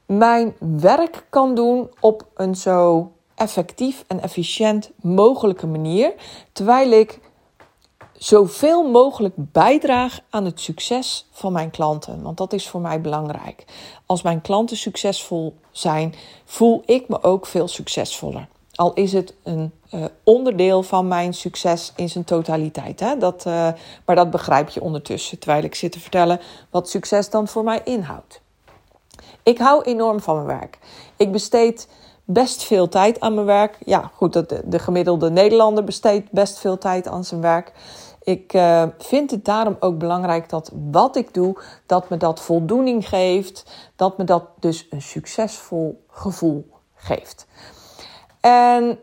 mijn 0.06 0.56
werk 0.60 1.26
kan 1.30 1.56
doen 1.56 1.90
op 2.00 2.26
een 2.36 2.56
zo 2.56 3.12
effectief 3.36 4.04
en 4.08 4.22
efficiënt 4.22 4.92
mogelijke 5.02 5.68
manier, 5.68 6.14
terwijl 6.52 6.92
ik 6.92 7.20
zoveel 8.14 8.90
mogelijk 8.90 9.34
bijdraag 9.38 10.20
aan 10.30 10.46
het 10.46 10.60
succes 10.60 11.28
van 11.32 11.52
mijn 11.52 11.72
klanten. 11.72 12.22
Want 12.22 12.38
dat 12.38 12.54
is 12.54 12.70
voor 12.70 12.82
mij 12.82 13.02
belangrijk. 13.02 13.66
Als 14.06 14.22
mijn 14.22 14.42
klanten 14.42 14.78
succesvol 14.78 15.56
zijn, 15.72 16.14
voel 16.46 16.84
ik 16.86 17.08
me 17.08 17.24
ook 17.24 17.46
veel 17.46 17.68
succesvoller. 17.68 18.48
Al 18.82 18.94
is 18.94 19.14
het 19.14 19.34
een 19.44 19.72
uh, 19.94 20.06
onderdeel 20.24 20.84
van 20.84 21.08
mijn 21.08 21.34
succes 21.34 21.94
in 21.96 22.10
zijn 22.10 22.24
totaliteit. 22.24 23.00
Hè? 23.00 23.18
Dat, 23.18 23.46
uh, 23.48 23.68
maar 24.06 24.16
dat 24.16 24.30
begrijp 24.30 24.70
je 24.70 24.82
ondertussen, 24.82 25.40
terwijl 25.40 25.64
ik 25.64 25.76
zit 25.76 25.92
te 25.92 26.00
vertellen 26.00 26.40
wat 26.70 26.90
succes 26.90 27.30
dan 27.30 27.48
voor 27.48 27.64
mij 27.64 27.82
inhoudt. 27.84 28.42
Ik 29.44 29.58
hou 29.58 29.84
enorm 29.84 30.20
van 30.20 30.36
mijn 30.36 30.60
werk. 30.60 30.80
Ik 31.16 31.32
besteed 31.32 31.88
best 32.26 32.64
veel 32.64 32.90
tijd 32.90 33.20
aan 33.20 33.34
mijn 33.34 33.46
werk. 33.46 33.78
Ja, 33.86 34.12
goed, 34.16 34.34
de, 34.34 34.62
de 34.66 34.80
gemiddelde 34.80 35.30
Nederlander 35.30 35.84
besteedt 35.84 36.32
best 36.32 36.60
veel 36.60 36.78
tijd 36.78 37.08
aan 37.08 37.24
zijn 37.24 37.42
werk. 37.42 37.72
Ik 38.24 38.54
uh, 38.54 38.84
vind 38.98 39.32
het 39.32 39.46
daarom 39.46 39.78
ook 39.80 39.98
belangrijk 39.98 40.50
dat 40.50 40.72
wat 40.92 41.16
ik 41.16 41.34
doe, 41.34 41.62
dat 41.86 42.10
me 42.10 42.18
dat 42.18 42.40
voldoening 42.40 43.10
geeft, 43.10 43.66
dat 43.96 44.18
me 44.18 44.24
dat 44.24 44.44
dus 44.60 44.88
een 44.90 45.02
succesvol 45.02 46.04
gevoel 46.10 46.70
geeft. 46.96 47.48
En 48.42 49.00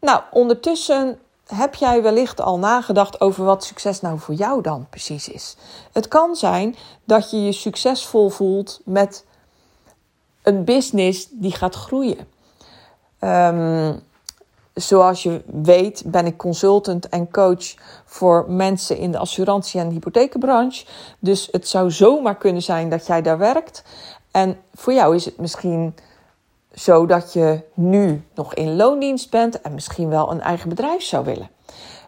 nou, 0.00 0.20
ondertussen 0.30 1.18
heb 1.46 1.74
jij 1.74 2.02
wellicht 2.02 2.40
al 2.40 2.58
nagedacht 2.58 3.20
over 3.20 3.44
wat 3.44 3.64
succes 3.64 4.00
nou 4.00 4.18
voor 4.18 4.34
jou 4.34 4.62
dan 4.62 4.86
precies 4.90 5.28
is. 5.28 5.56
Het 5.92 6.08
kan 6.08 6.36
zijn 6.36 6.76
dat 7.04 7.30
je 7.30 7.44
je 7.44 7.52
succesvol 7.52 8.28
voelt 8.28 8.80
met 8.84 9.24
een 10.42 10.64
business 10.64 11.28
die 11.30 11.52
gaat 11.52 11.74
groeien. 11.74 12.28
Um, 13.20 14.02
zoals 14.74 15.22
je 15.22 15.42
weet 15.62 16.02
ben 16.06 16.26
ik 16.26 16.36
consultant 16.36 17.08
en 17.08 17.30
coach 17.30 17.74
voor 18.04 18.44
mensen 18.48 18.96
in 18.96 19.12
de 19.12 19.18
assurantie- 19.18 19.80
en 19.80 19.90
hypotheekbranche. 19.90 20.86
Dus 21.18 21.48
het 21.50 21.68
zou 21.68 21.90
zomaar 21.90 22.36
kunnen 22.36 22.62
zijn 22.62 22.88
dat 22.88 23.06
jij 23.06 23.22
daar 23.22 23.38
werkt. 23.38 23.82
En 24.30 24.60
voor 24.74 24.92
jou 24.92 25.14
is 25.14 25.24
het 25.24 25.38
misschien 25.38 25.94
zo 26.80 27.06
dat 27.06 27.32
je 27.32 27.60
nu 27.74 28.24
nog 28.34 28.54
in 28.54 28.76
loondienst 28.76 29.30
bent 29.30 29.60
en 29.60 29.74
misschien 29.74 30.08
wel 30.08 30.30
een 30.30 30.40
eigen 30.40 30.68
bedrijf 30.68 31.02
zou 31.02 31.24
willen. 31.24 31.50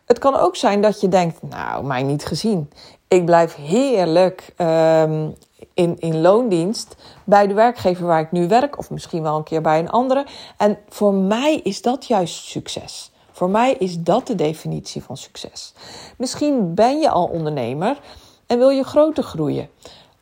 Het 0.05 0.19
kan 0.19 0.35
ook 0.35 0.57
zijn 0.57 0.81
dat 0.81 1.00
je 1.00 1.09
denkt, 1.09 1.43
nou, 1.43 1.85
mij 1.85 2.02
niet 2.02 2.25
gezien. 2.25 2.71
Ik 3.09 3.25
blijf 3.25 3.55
heerlijk 3.55 4.55
um, 4.59 5.35
in, 5.75 5.99
in 5.99 6.21
loondienst 6.21 6.97
bij 7.25 7.47
de 7.47 7.55
werkgever 7.55 8.07
waar 8.07 8.21
ik 8.21 8.33
nu 8.33 8.49
werk, 8.49 8.79
of 8.79 8.91
misschien 8.91 9.23
wel 9.23 9.37
een 9.37 9.43
keer 9.43 9.61
bij 9.61 9.79
een 9.79 9.91
andere. 9.91 10.26
En 10.57 10.79
voor 10.88 11.14
mij 11.14 11.61
is 11.62 11.83
dat 11.83 12.07
juist 12.07 12.45
succes. 12.45 13.12
Voor 13.31 13.50
mij 13.50 13.73
is 13.73 13.99
dat 13.99 14.26
de 14.26 14.35
definitie 14.35 15.02
van 15.02 15.17
succes. 15.17 15.75
Misschien 16.17 16.75
ben 16.75 17.00
je 17.00 17.11
al 17.11 17.26
ondernemer 17.26 18.00
en 18.47 18.59
wil 18.59 18.71
je 18.71 18.85
groter 18.85 19.23
groeien. 19.23 19.69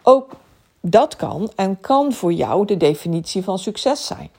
Ook 0.02 0.30
dat 0.80 1.16
kan 1.16 1.50
en 1.56 1.80
kan 1.80 2.12
voor 2.12 2.32
jou 2.32 2.66
de 2.66 2.76
definitie 2.76 3.44
van 3.44 3.58
succes 3.58 4.06
zijn. 4.06 4.30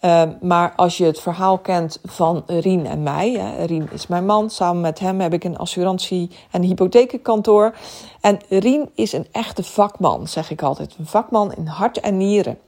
Uh, 0.00 0.22
maar 0.40 0.72
als 0.76 0.96
je 0.96 1.04
het 1.04 1.20
verhaal 1.20 1.58
kent 1.58 2.00
van 2.04 2.42
Rien 2.46 2.86
en 2.86 3.02
mij, 3.02 3.30
hè, 3.30 3.64
Rien 3.64 3.88
is 3.92 4.06
mijn 4.06 4.26
man, 4.26 4.50
samen 4.50 4.80
met 4.80 4.98
hem 4.98 5.20
heb 5.20 5.32
ik 5.32 5.44
een 5.44 5.56
assurantie- 5.56 6.30
en 6.50 6.62
hypotheekkantoor. 6.62 7.74
En 8.20 8.38
Rien 8.48 8.90
is 8.94 9.12
een 9.12 9.26
echte 9.32 9.62
vakman, 9.62 10.28
zeg 10.28 10.50
ik 10.50 10.62
altijd. 10.62 10.94
Een 10.98 11.06
vakman 11.06 11.54
in 11.54 11.66
hart 11.66 12.00
en 12.00 12.16
nieren. 12.16 12.58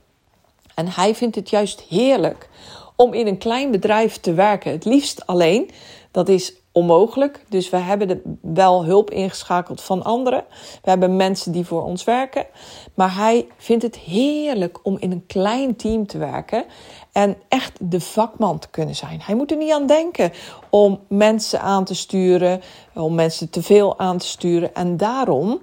En 0.74 0.88
hij 0.88 1.14
vindt 1.14 1.34
het 1.34 1.50
juist 1.50 1.80
heerlijk 1.80 2.48
om 2.96 3.12
in 3.12 3.26
een 3.26 3.38
klein 3.38 3.70
bedrijf 3.70 4.20
te 4.20 4.34
werken. 4.34 4.72
Het 4.72 4.84
liefst 4.84 5.26
alleen. 5.26 5.70
Dat 6.10 6.28
is 6.28 6.54
onmogelijk. 6.74 7.44
Dus 7.48 7.70
we 7.70 7.76
hebben 7.76 8.38
wel 8.40 8.84
hulp 8.84 9.10
ingeschakeld 9.10 9.80
van 9.80 10.02
anderen. 10.02 10.44
We 10.82 10.90
hebben 10.90 11.16
mensen 11.16 11.52
die 11.52 11.66
voor 11.66 11.84
ons 11.84 12.04
werken. 12.04 12.46
Maar 12.94 13.14
hij 13.14 13.46
vindt 13.56 13.82
het 13.82 13.96
heerlijk 13.96 14.78
om 14.82 14.96
in 14.98 15.12
een 15.12 15.26
klein 15.26 15.76
team 15.76 16.06
te 16.06 16.18
werken. 16.18 16.64
En 17.12 17.36
echt 17.48 17.72
de 17.80 18.00
vakman 18.00 18.58
te 18.58 18.68
kunnen 18.68 18.94
zijn. 18.94 19.20
Hij 19.22 19.34
moet 19.34 19.50
er 19.50 19.56
niet 19.56 19.72
aan 19.72 19.86
denken 19.86 20.32
om 20.70 21.00
mensen 21.08 21.60
aan 21.60 21.84
te 21.84 21.94
sturen. 21.94 22.60
Om 22.94 23.14
mensen 23.14 23.50
te 23.50 23.62
veel 23.62 23.98
aan 23.98 24.18
te 24.18 24.26
sturen. 24.26 24.74
En 24.74 24.96
daarom 24.96 25.60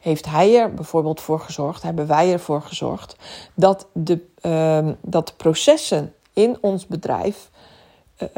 heeft 0.00 0.26
hij 0.26 0.58
er 0.58 0.74
bijvoorbeeld 0.74 1.20
voor 1.20 1.40
gezorgd, 1.40 1.82
hebben 1.82 2.06
wij 2.06 2.32
ervoor 2.32 2.62
gezorgd, 2.62 3.16
dat 3.54 3.86
de, 3.92 4.26
uh, 4.42 4.88
dat 5.00 5.36
processen 5.36 6.14
in 6.32 6.58
ons 6.60 6.86
bedrijf 6.86 7.50
uh, 8.22 8.28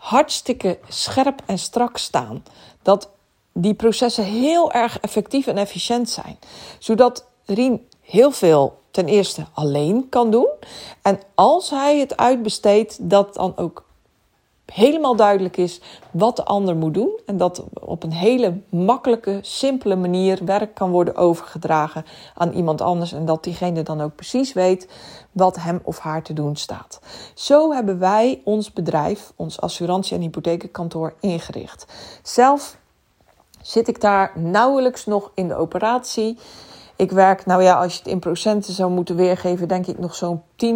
hartstikke 0.00 0.78
scherp 0.88 1.42
en 1.46 1.58
strak 1.58 1.98
staan. 1.98 2.44
Dat 2.82 3.08
die 3.52 3.74
processen 3.74 4.24
heel 4.24 4.72
erg 4.72 5.00
effectief 5.00 5.46
en 5.46 5.56
efficiënt 5.56 6.10
zijn. 6.10 6.38
Zodat 6.78 7.28
Rien 7.54 7.86
heel 8.00 8.30
veel 8.30 8.78
ten 8.90 9.06
eerste 9.06 9.46
alleen 9.52 10.08
kan 10.08 10.30
doen. 10.30 10.48
En 11.02 11.20
als 11.34 11.70
hij 11.70 11.98
het 11.98 12.16
uitbesteedt, 12.16 13.10
dat 13.10 13.34
dan 13.34 13.56
ook 13.56 13.84
helemaal 14.72 15.16
duidelijk 15.16 15.56
is 15.56 15.80
wat 16.10 16.36
de 16.36 16.44
ander 16.44 16.76
moet 16.76 16.94
doen. 16.94 17.20
En 17.26 17.36
dat 17.36 17.64
op 17.80 18.02
een 18.02 18.12
hele 18.12 18.60
makkelijke, 18.68 19.38
simpele 19.42 19.96
manier 19.96 20.44
werk 20.44 20.74
kan 20.74 20.90
worden 20.90 21.16
overgedragen 21.16 22.04
aan 22.34 22.52
iemand 22.52 22.80
anders. 22.80 23.12
En 23.12 23.24
dat 23.24 23.44
diegene 23.44 23.82
dan 23.82 24.00
ook 24.00 24.14
precies 24.14 24.52
weet 24.52 24.88
wat 25.32 25.56
hem 25.56 25.80
of 25.82 25.98
haar 25.98 26.22
te 26.22 26.32
doen 26.32 26.56
staat. 26.56 27.00
Zo 27.34 27.72
hebben 27.72 27.98
wij 27.98 28.40
ons 28.44 28.72
bedrijf, 28.72 29.32
ons 29.36 29.60
assurantie- 29.60 30.16
en 30.16 30.22
hypotheekkantoor 30.22 31.14
ingericht. 31.20 31.86
Zelf 32.22 32.78
zit 33.62 33.88
ik 33.88 34.00
daar 34.00 34.32
nauwelijks 34.34 35.06
nog 35.06 35.30
in 35.34 35.48
de 35.48 35.54
operatie. 35.54 36.38
Ik 37.00 37.10
werk, 37.10 37.46
nou 37.46 37.62
ja, 37.62 37.74
als 37.74 37.92
je 37.92 37.98
het 37.98 38.08
in 38.08 38.18
procenten 38.18 38.72
zou 38.72 38.90
moeten 38.90 39.16
weergeven, 39.16 39.68
denk 39.68 39.86
ik 39.86 39.98
nog 39.98 40.14
zo'n 40.14 40.42
10% 40.56 40.66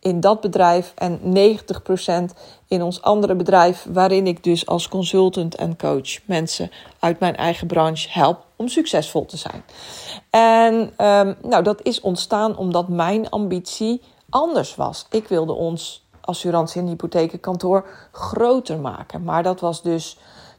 in 0.00 0.20
dat 0.20 0.40
bedrijf 0.40 0.92
en 0.94 1.18
90% 2.30 2.34
in 2.68 2.82
ons 2.82 3.02
andere 3.02 3.34
bedrijf, 3.34 3.86
waarin 3.92 4.26
ik 4.26 4.44
dus 4.44 4.66
als 4.66 4.88
consultant 4.88 5.54
en 5.54 5.76
coach 5.76 6.26
mensen 6.26 6.70
uit 6.98 7.20
mijn 7.20 7.36
eigen 7.36 7.66
branche 7.66 8.08
help 8.10 8.44
om 8.56 8.68
succesvol 8.68 9.26
te 9.26 9.36
zijn. 9.36 9.64
En 10.30 10.74
um, 11.06 11.36
nou, 11.42 11.62
dat 11.62 11.82
is 11.82 12.00
ontstaan 12.00 12.56
omdat 12.56 12.88
mijn 12.88 13.30
ambitie 13.30 14.02
anders 14.28 14.74
was. 14.74 15.06
Ik 15.10 15.28
wilde 15.28 15.52
ons 15.52 16.06
assurantie- 16.20 16.80
en 16.80 16.86
hypotheekkantoor 16.86 17.86
groter 18.12 18.78
maken, 18.78 19.22
maar 19.22 19.42
dat 19.42 19.60
was 19.60 19.82
dus 19.82 20.16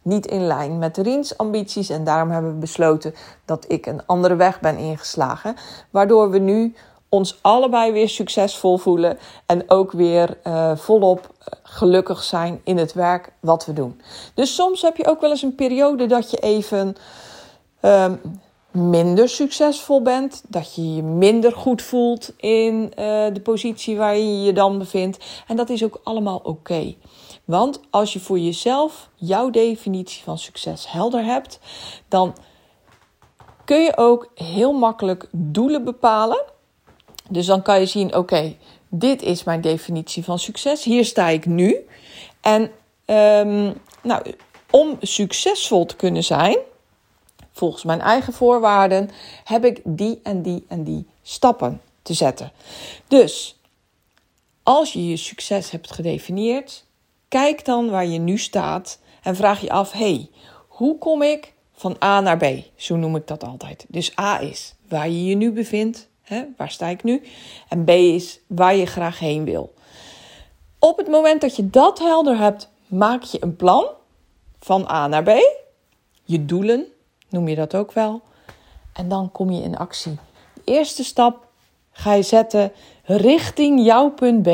niet 0.09 0.25
in 0.25 0.47
lijn 0.47 0.77
met 0.77 0.97
Riens 0.97 1.37
ambities. 1.37 1.89
En 1.89 2.03
daarom 2.03 2.29
hebben 2.29 2.51
we 2.53 2.57
besloten 2.57 3.13
dat 3.45 3.65
ik 3.67 3.85
een 3.85 4.05
andere 4.05 4.35
weg 4.35 4.59
ben 4.59 4.77
ingeslagen. 4.77 5.55
Waardoor 5.89 6.29
we 6.29 6.39
nu 6.39 6.75
ons 7.09 7.39
allebei 7.41 7.91
weer 7.91 8.09
succesvol 8.09 8.77
voelen. 8.77 9.17
En 9.45 9.63
ook 9.69 9.91
weer 9.91 10.37
uh, 10.43 10.75
volop 10.75 11.19
eh, 11.39 11.59
gelukkig 11.63 12.23
zijn 12.23 12.61
in 12.63 12.77
het 12.77 12.93
werk 12.93 13.31
wat 13.39 13.65
we 13.65 13.73
doen. 13.73 14.01
Dus 14.33 14.55
soms 14.55 14.81
heb 14.81 14.97
je 14.97 15.07
ook 15.07 15.21
wel 15.21 15.29
eens 15.29 15.41
een 15.41 15.55
periode 15.55 16.05
dat 16.05 16.31
je 16.31 16.37
even. 16.37 16.95
Um, 17.81 18.21
minder 18.71 19.29
succesvol 19.29 20.01
bent, 20.01 20.43
dat 20.47 20.75
je 20.75 20.95
je 20.95 21.03
minder 21.03 21.51
goed 21.51 21.81
voelt 21.81 22.33
in 22.37 22.83
uh, 22.83 22.93
de 23.33 23.41
positie 23.43 23.97
waar 23.97 24.15
je 24.15 24.41
je 24.41 24.53
dan 24.53 24.77
bevindt. 24.77 25.43
En 25.47 25.55
dat 25.55 25.69
is 25.69 25.83
ook 25.83 25.99
allemaal 26.03 26.39
oké. 26.43 26.95
Want 27.49 27.79
als 27.89 28.13
je 28.13 28.19
voor 28.19 28.39
jezelf 28.39 29.09
jouw 29.15 29.49
definitie 29.49 30.23
van 30.23 30.37
succes 30.37 30.91
helder 30.91 31.23
hebt, 31.23 31.59
dan 32.07 32.35
kun 33.65 33.83
je 33.83 33.97
ook 33.97 34.31
heel 34.35 34.73
makkelijk 34.73 35.27
doelen 35.31 35.83
bepalen. 35.83 36.43
Dus 37.29 37.45
dan 37.45 37.61
kan 37.61 37.79
je 37.79 37.85
zien: 37.85 38.15
oké, 38.15 38.55
dit 38.89 39.21
is 39.21 39.43
mijn 39.43 39.61
definitie 39.61 40.23
van 40.23 40.39
succes. 40.39 40.83
Hier 40.83 41.05
sta 41.05 41.27
ik 41.27 41.45
nu. 41.45 41.87
En 42.41 42.61
um, 43.05 43.81
nou, 44.01 44.35
om 44.69 44.97
succesvol 45.01 45.85
te 45.85 45.95
kunnen 45.95 46.23
zijn, 46.23 46.57
volgens 47.51 47.83
mijn 47.83 48.01
eigen 48.01 48.33
voorwaarden, 48.33 49.09
heb 49.43 49.65
ik 49.65 49.81
die 49.83 50.19
en 50.23 50.41
die 50.41 50.65
en 50.67 50.83
die 50.83 51.07
stappen 51.21 51.81
te 52.01 52.13
zetten. 52.13 52.51
Dus 53.07 53.59
als 54.63 54.93
je 54.93 55.07
je 55.07 55.17
succes 55.17 55.71
hebt 55.71 55.93
gedefinieerd, 55.93 56.87
kijk 57.29 57.65
dan 57.65 57.89
waar 57.89 58.05
je 58.05 58.19
nu 58.19 58.37
staat 58.37 58.99
en 59.23 59.35
vraag 59.35 59.61
je 59.61 59.71
af: 59.71 59.91
hey, 59.91 60.29
hoe 60.67 60.97
kom 60.97 61.21
ik 61.21 61.53
van 61.73 61.95
A 62.03 62.19
naar 62.19 62.37
B? 62.37 62.45
Zo 62.75 62.95
noem 62.95 63.15
ik 63.15 63.27
dat 63.27 63.43
altijd. 63.43 63.85
Dus 63.87 64.19
A 64.19 64.41
is 64.41 64.75
waar 64.87 65.09
je 65.09 65.25
je 65.25 65.35
nu 65.35 65.51
bevindt, 65.51 66.09
hè, 66.21 66.43
waar 66.57 66.71
sta 66.71 66.87
ik 66.87 67.03
nu? 67.03 67.21
En 67.67 67.83
B 67.83 67.89
is 67.89 68.39
waar 68.47 68.75
je 68.75 68.85
graag 68.85 69.19
heen 69.19 69.43
wil. 69.43 69.73
Op 70.79 70.97
het 70.97 71.07
moment 71.07 71.41
dat 71.41 71.55
je 71.55 71.69
dat 71.69 71.99
helder 71.99 72.37
hebt, 72.37 72.69
maak 72.87 73.23
je 73.23 73.37
een 73.41 73.55
plan 73.55 73.85
van 74.59 74.89
A 74.89 75.07
naar 75.07 75.23
B. 75.23 75.29
Je 76.23 76.45
doelen, 76.45 76.85
noem 77.29 77.47
je 77.47 77.55
dat 77.55 77.75
ook 77.75 77.91
wel. 77.91 78.21
En 78.93 79.09
dan 79.09 79.31
kom 79.31 79.51
je 79.51 79.61
in 79.61 79.77
actie. 79.77 80.17
De 80.53 80.61
eerste 80.63 81.03
stap 81.03 81.47
ga 81.91 82.13
je 82.13 82.21
zetten 82.21 82.71
richting 83.03 83.85
jouw 83.85 84.09
punt 84.09 84.41
B, 84.41 84.49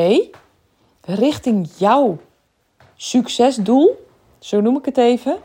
richting 1.00 1.68
jouw 1.76 2.18
succesdoel, 2.96 4.06
zo 4.38 4.60
noem 4.60 4.76
ik 4.76 4.84
het 4.84 4.98
even. 4.98 5.36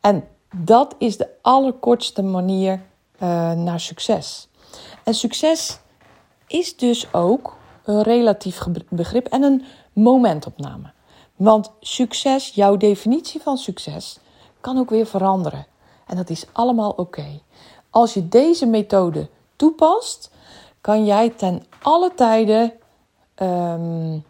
En 0.00 0.28
dat 0.54 0.94
is 0.98 1.16
de 1.16 1.28
allerkortste 1.42 2.22
manier 2.22 2.72
uh, 3.22 3.52
naar 3.52 3.80
succes. 3.80 4.48
En 5.04 5.14
succes 5.14 5.78
is 6.46 6.76
dus 6.76 7.12
ook 7.12 7.56
een 7.84 8.02
relatief 8.02 8.66
begrip 8.88 9.26
en 9.26 9.42
een 9.42 9.64
momentopname. 9.92 10.92
Want 11.36 11.72
succes, 11.80 12.48
jouw 12.48 12.76
definitie 12.76 13.40
van 13.40 13.58
succes, 13.58 14.18
kan 14.60 14.78
ook 14.78 14.90
weer 14.90 15.06
veranderen. 15.06 15.66
En 16.06 16.16
dat 16.16 16.30
is 16.30 16.46
allemaal 16.52 16.90
oké. 16.90 17.40
Als 17.90 18.14
je 18.14 18.28
deze 18.28 18.66
methode 18.66 19.28
toepast, 19.56 20.30
kan 20.80 21.04
jij 21.04 21.30
ten 21.30 21.64
alle 21.82 22.14
tijden 22.14 22.72
um, 23.42 24.24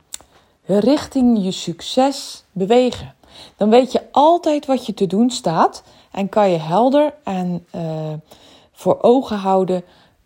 richting 0.67 1.45
je 1.45 1.51
succes 1.51 2.45
bewegen. 2.53 3.15
Dan 3.57 3.71
weet 3.71 3.93
je 3.93 4.03
altijd 4.11 4.67
wat 4.67 4.87
je 4.87 4.95
te 4.95 5.07
doen 5.07 5.31
staat 5.31 5.83
en 6.11 6.29
kan 6.29 6.51
je 6.51 6.59
helder 6.59 7.15
en 7.25 7.67
uh, 7.75 7.83
voor 8.73 8.99
ogen 9.01 9.37
houden 9.37 9.85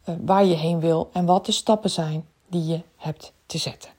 uh, 0.09 0.15
waar 0.21 0.45
je 0.45 0.55
heen 0.55 0.81
wil 0.81 1.11
en 1.13 1.27
wat 1.27 1.47
de 1.47 1.53
stappen 1.53 1.91
zijn 1.91 2.27
die 2.47 2.67
je 2.67 2.81
hebt 2.97 3.33
te 3.47 3.59
zetten. 3.59 3.91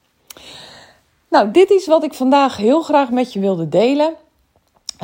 Nou, 1.28 1.50
dit 1.50 1.70
is 1.70 1.86
wat 1.86 2.04
ik 2.04 2.14
vandaag 2.14 2.56
heel 2.56 2.82
graag 2.82 3.10
met 3.10 3.32
je 3.32 3.40
wilde 3.40 3.68
delen. 3.68 4.14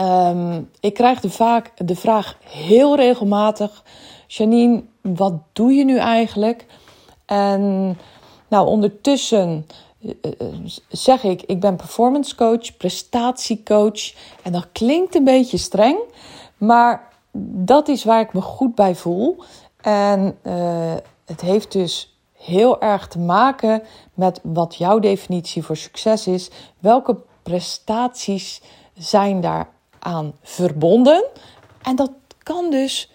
Um, 0.01 0.71
ik 0.81 0.95
krijg 0.95 1.21
de, 1.21 1.31
vaak 1.31 1.73
de 1.87 1.97
vraag 1.97 2.37
heel 2.41 2.97
regelmatig: 2.97 3.85
Janine, 4.27 4.83
wat 5.01 5.33
doe 5.53 5.73
je 5.73 5.85
nu 5.85 5.99
eigenlijk? 5.99 6.67
En 7.27 7.97
nou, 8.49 8.67
ondertussen 8.67 9.67
zeg 10.89 11.23
ik: 11.23 11.43
ik 11.43 11.61
ben 11.61 11.77
performance 11.77 12.35
coach, 12.35 12.77
prestatiecoach. 12.77 14.15
En 14.43 14.53
dat 14.53 14.67
klinkt 14.73 15.15
een 15.15 15.25
beetje 15.25 15.59
streng, 15.59 15.99
maar 16.57 17.13
dat 17.41 17.89
is 17.89 18.05
waar 18.05 18.21
ik 18.21 18.33
me 18.33 18.41
goed 18.41 18.75
bij 18.75 18.95
voel. 18.95 19.43
En 19.81 20.39
uh, 20.43 20.95
het 21.25 21.41
heeft 21.41 21.73
dus 21.73 22.17
heel 22.33 22.81
erg 22.81 23.09
te 23.09 23.19
maken 23.19 23.83
met 24.15 24.41
wat 24.43 24.77
jouw 24.77 24.99
definitie 24.99 25.63
voor 25.63 25.77
succes 25.77 26.27
is. 26.27 26.51
Welke 26.79 27.17
prestaties 27.43 28.63
zijn 28.95 29.41
daaraan 29.41 30.33
verbonden? 30.43 31.25
En 31.83 31.97
dat 31.97 32.11
kan 32.43 32.71
dus 32.71 33.11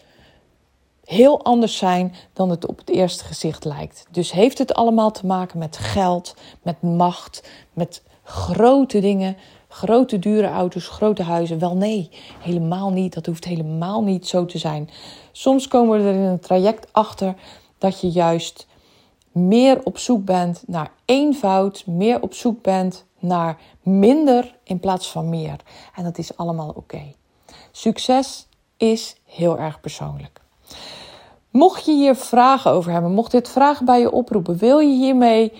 heel 1.05 1.43
anders 1.43 1.77
zijn 1.77 2.13
dan 2.33 2.49
het 2.49 2.67
op 2.67 2.77
het 2.77 2.89
eerste 2.89 3.23
gezicht 3.23 3.65
lijkt. 3.65 4.05
Dus 4.11 4.31
heeft 4.31 4.57
het 4.57 4.73
allemaal 4.73 5.11
te 5.11 5.25
maken 5.25 5.59
met 5.59 5.77
geld, 5.77 6.35
met 6.61 6.81
macht, 6.81 7.49
met 7.73 8.03
grote 8.23 8.99
dingen, 8.99 9.37
grote 9.67 10.19
dure 10.19 10.47
auto's, 10.47 10.87
grote 10.87 11.23
huizen? 11.23 11.59
Wel 11.59 11.75
nee, 11.75 12.09
helemaal 12.39 12.91
niet. 12.91 13.13
Dat 13.13 13.25
hoeft 13.25 13.45
helemaal 13.45 14.03
niet 14.03 14.27
zo 14.27 14.45
te 14.45 14.57
zijn. 14.57 14.89
Soms 15.31 15.67
komen 15.67 15.97
we 15.97 16.09
er 16.09 16.13
in 16.13 16.19
een 16.19 16.39
traject 16.39 16.87
achter 16.91 17.35
dat 17.77 18.01
je 18.01 18.09
juist 18.09 18.67
meer 19.31 19.83
op 19.83 19.97
zoek 19.97 20.25
bent 20.25 20.63
naar 20.67 20.91
eenvoud, 21.05 21.83
meer 21.85 22.21
op 22.21 22.33
zoek 22.33 22.61
bent 22.61 23.05
naar 23.19 23.57
minder 23.81 24.55
in 24.63 24.79
plaats 24.79 25.11
van 25.11 25.29
meer. 25.29 25.55
En 25.95 26.03
dat 26.03 26.17
is 26.17 26.37
allemaal 26.37 26.69
oké. 26.75 27.13
Succes 27.71 28.47
is 28.77 29.15
heel 29.25 29.59
erg 29.59 29.79
persoonlijk. 29.79 30.42
Mocht 31.49 31.85
je 31.85 31.91
hier 31.91 32.15
vragen 32.15 32.71
over 32.71 32.91
hebben, 32.91 33.11
mocht 33.11 33.31
dit 33.31 33.49
vragen 33.49 33.85
bij 33.85 33.99
je 33.99 34.11
oproepen, 34.11 34.57
wil 34.57 34.79
je 34.79 34.95
hiermee 34.95 35.53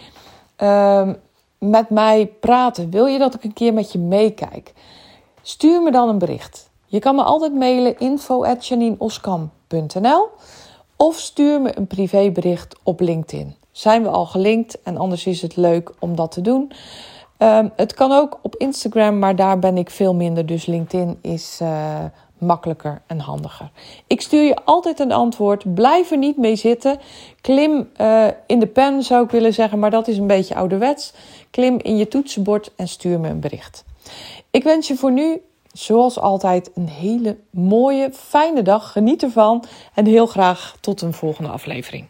uh, 0.60 1.10
met 1.58 1.90
mij 1.90 2.32
praten, 2.40 2.90
wil 2.90 3.06
je 3.06 3.20
dat 3.20 3.34
ik 3.34 3.44
een 3.44 3.54
keer 3.54 3.74
met 3.74 3.92
je 3.92 4.00
meekijk, 4.00 4.74
stuur 5.42 5.82
me 5.82 5.92
dan 5.92 6.10
een 6.10 6.18
bericht. 6.18 6.70
Je 6.86 7.00
kan 7.00 7.16
me 7.16 7.24
altijd 7.24 7.54
mailen 7.54 8.00
info@janineoskam.nl 8.00 10.28
of 10.96 11.20
stuur 11.20 11.62
me 11.62 11.78
een 11.78 11.88
privébericht 11.88 12.76
op 12.84 13.00
LinkedIn 13.00 13.56
zijn 13.74 14.04
we 14.04 14.10
al 14.10 14.26
gelinkt 14.26 14.82
en 14.82 14.98
anders 14.98 15.26
is 15.26 15.42
het 15.42 15.56
leuk 15.56 15.92
om 16.00 16.16
dat 16.16 16.32
te 16.32 16.42
doen. 16.42 16.72
Um, 17.38 17.72
het 17.76 17.94
kan 17.94 18.12
ook 18.12 18.40
op 18.42 18.56
Instagram, 18.56 19.20
maar 19.20 19.36
daar 19.36 19.60
ben 19.60 19.78
ik 19.78 19.90
veel 19.90 20.16
minder. 20.16 20.46
Dus 20.46 20.66
LinkedIn 20.66 21.18
is 21.22 21.60
uh, 21.62 22.04
makkelijker 22.46 23.02
en 23.08 23.20
handiger. 23.20 23.72
Ik 24.08 24.22
stuur 24.22 24.44
je 24.44 24.56
altijd 24.64 25.00
een 25.00 25.12
antwoord. 25.12 25.74
Blijf 25.74 26.12
er 26.12 26.18
niet 26.18 26.38
mee 26.38 26.56
zitten. 26.56 27.00
Klim 27.42 27.90
uh, 28.02 28.28
in 28.48 28.60
de 28.60 28.68
pen 28.68 29.04
zou 29.04 29.24
ik 29.24 29.32
willen 29.32 29.54
zeggen, 29.54 29.80
maar 29.80 29.92
dat 29.92 30.08
is 30.08 30.18
een 30.18 30.28
beetje 30.28 30.56
ouderwets. 30.56 31.14
Klim 31.50 31.80
in 31.82 31.98
je 31.98 32.08
toetsenbord 32.08 32.72
en 32.76 32.88
stuur 32.88 33.20
me 33.20 33.30
een 33.30 33.40
bericht. 33.40 33.84
Ik 34.52 34.64
wens 34.64 34.88
je 34.88 34.96
voor 34.96 35.12
nu, 35.12 35.42
zoals 35.72 36.20
altijd, 36.20 36.72
een 36.76 36.90
hele 36.90 37.38
mooie, 37.50 38.10
fijne 38.14 38.62
dag. 38.62 38.92
Geniet 38.92 39.24
ervan 39.24 39.64
en 39.94 40.06
heel 40.06 40.26
graag 40.26 40.76
tot 40.80 41.02
een 41.02 41.14
volgende 41.14 41.50
aflevering. 41.50 42.06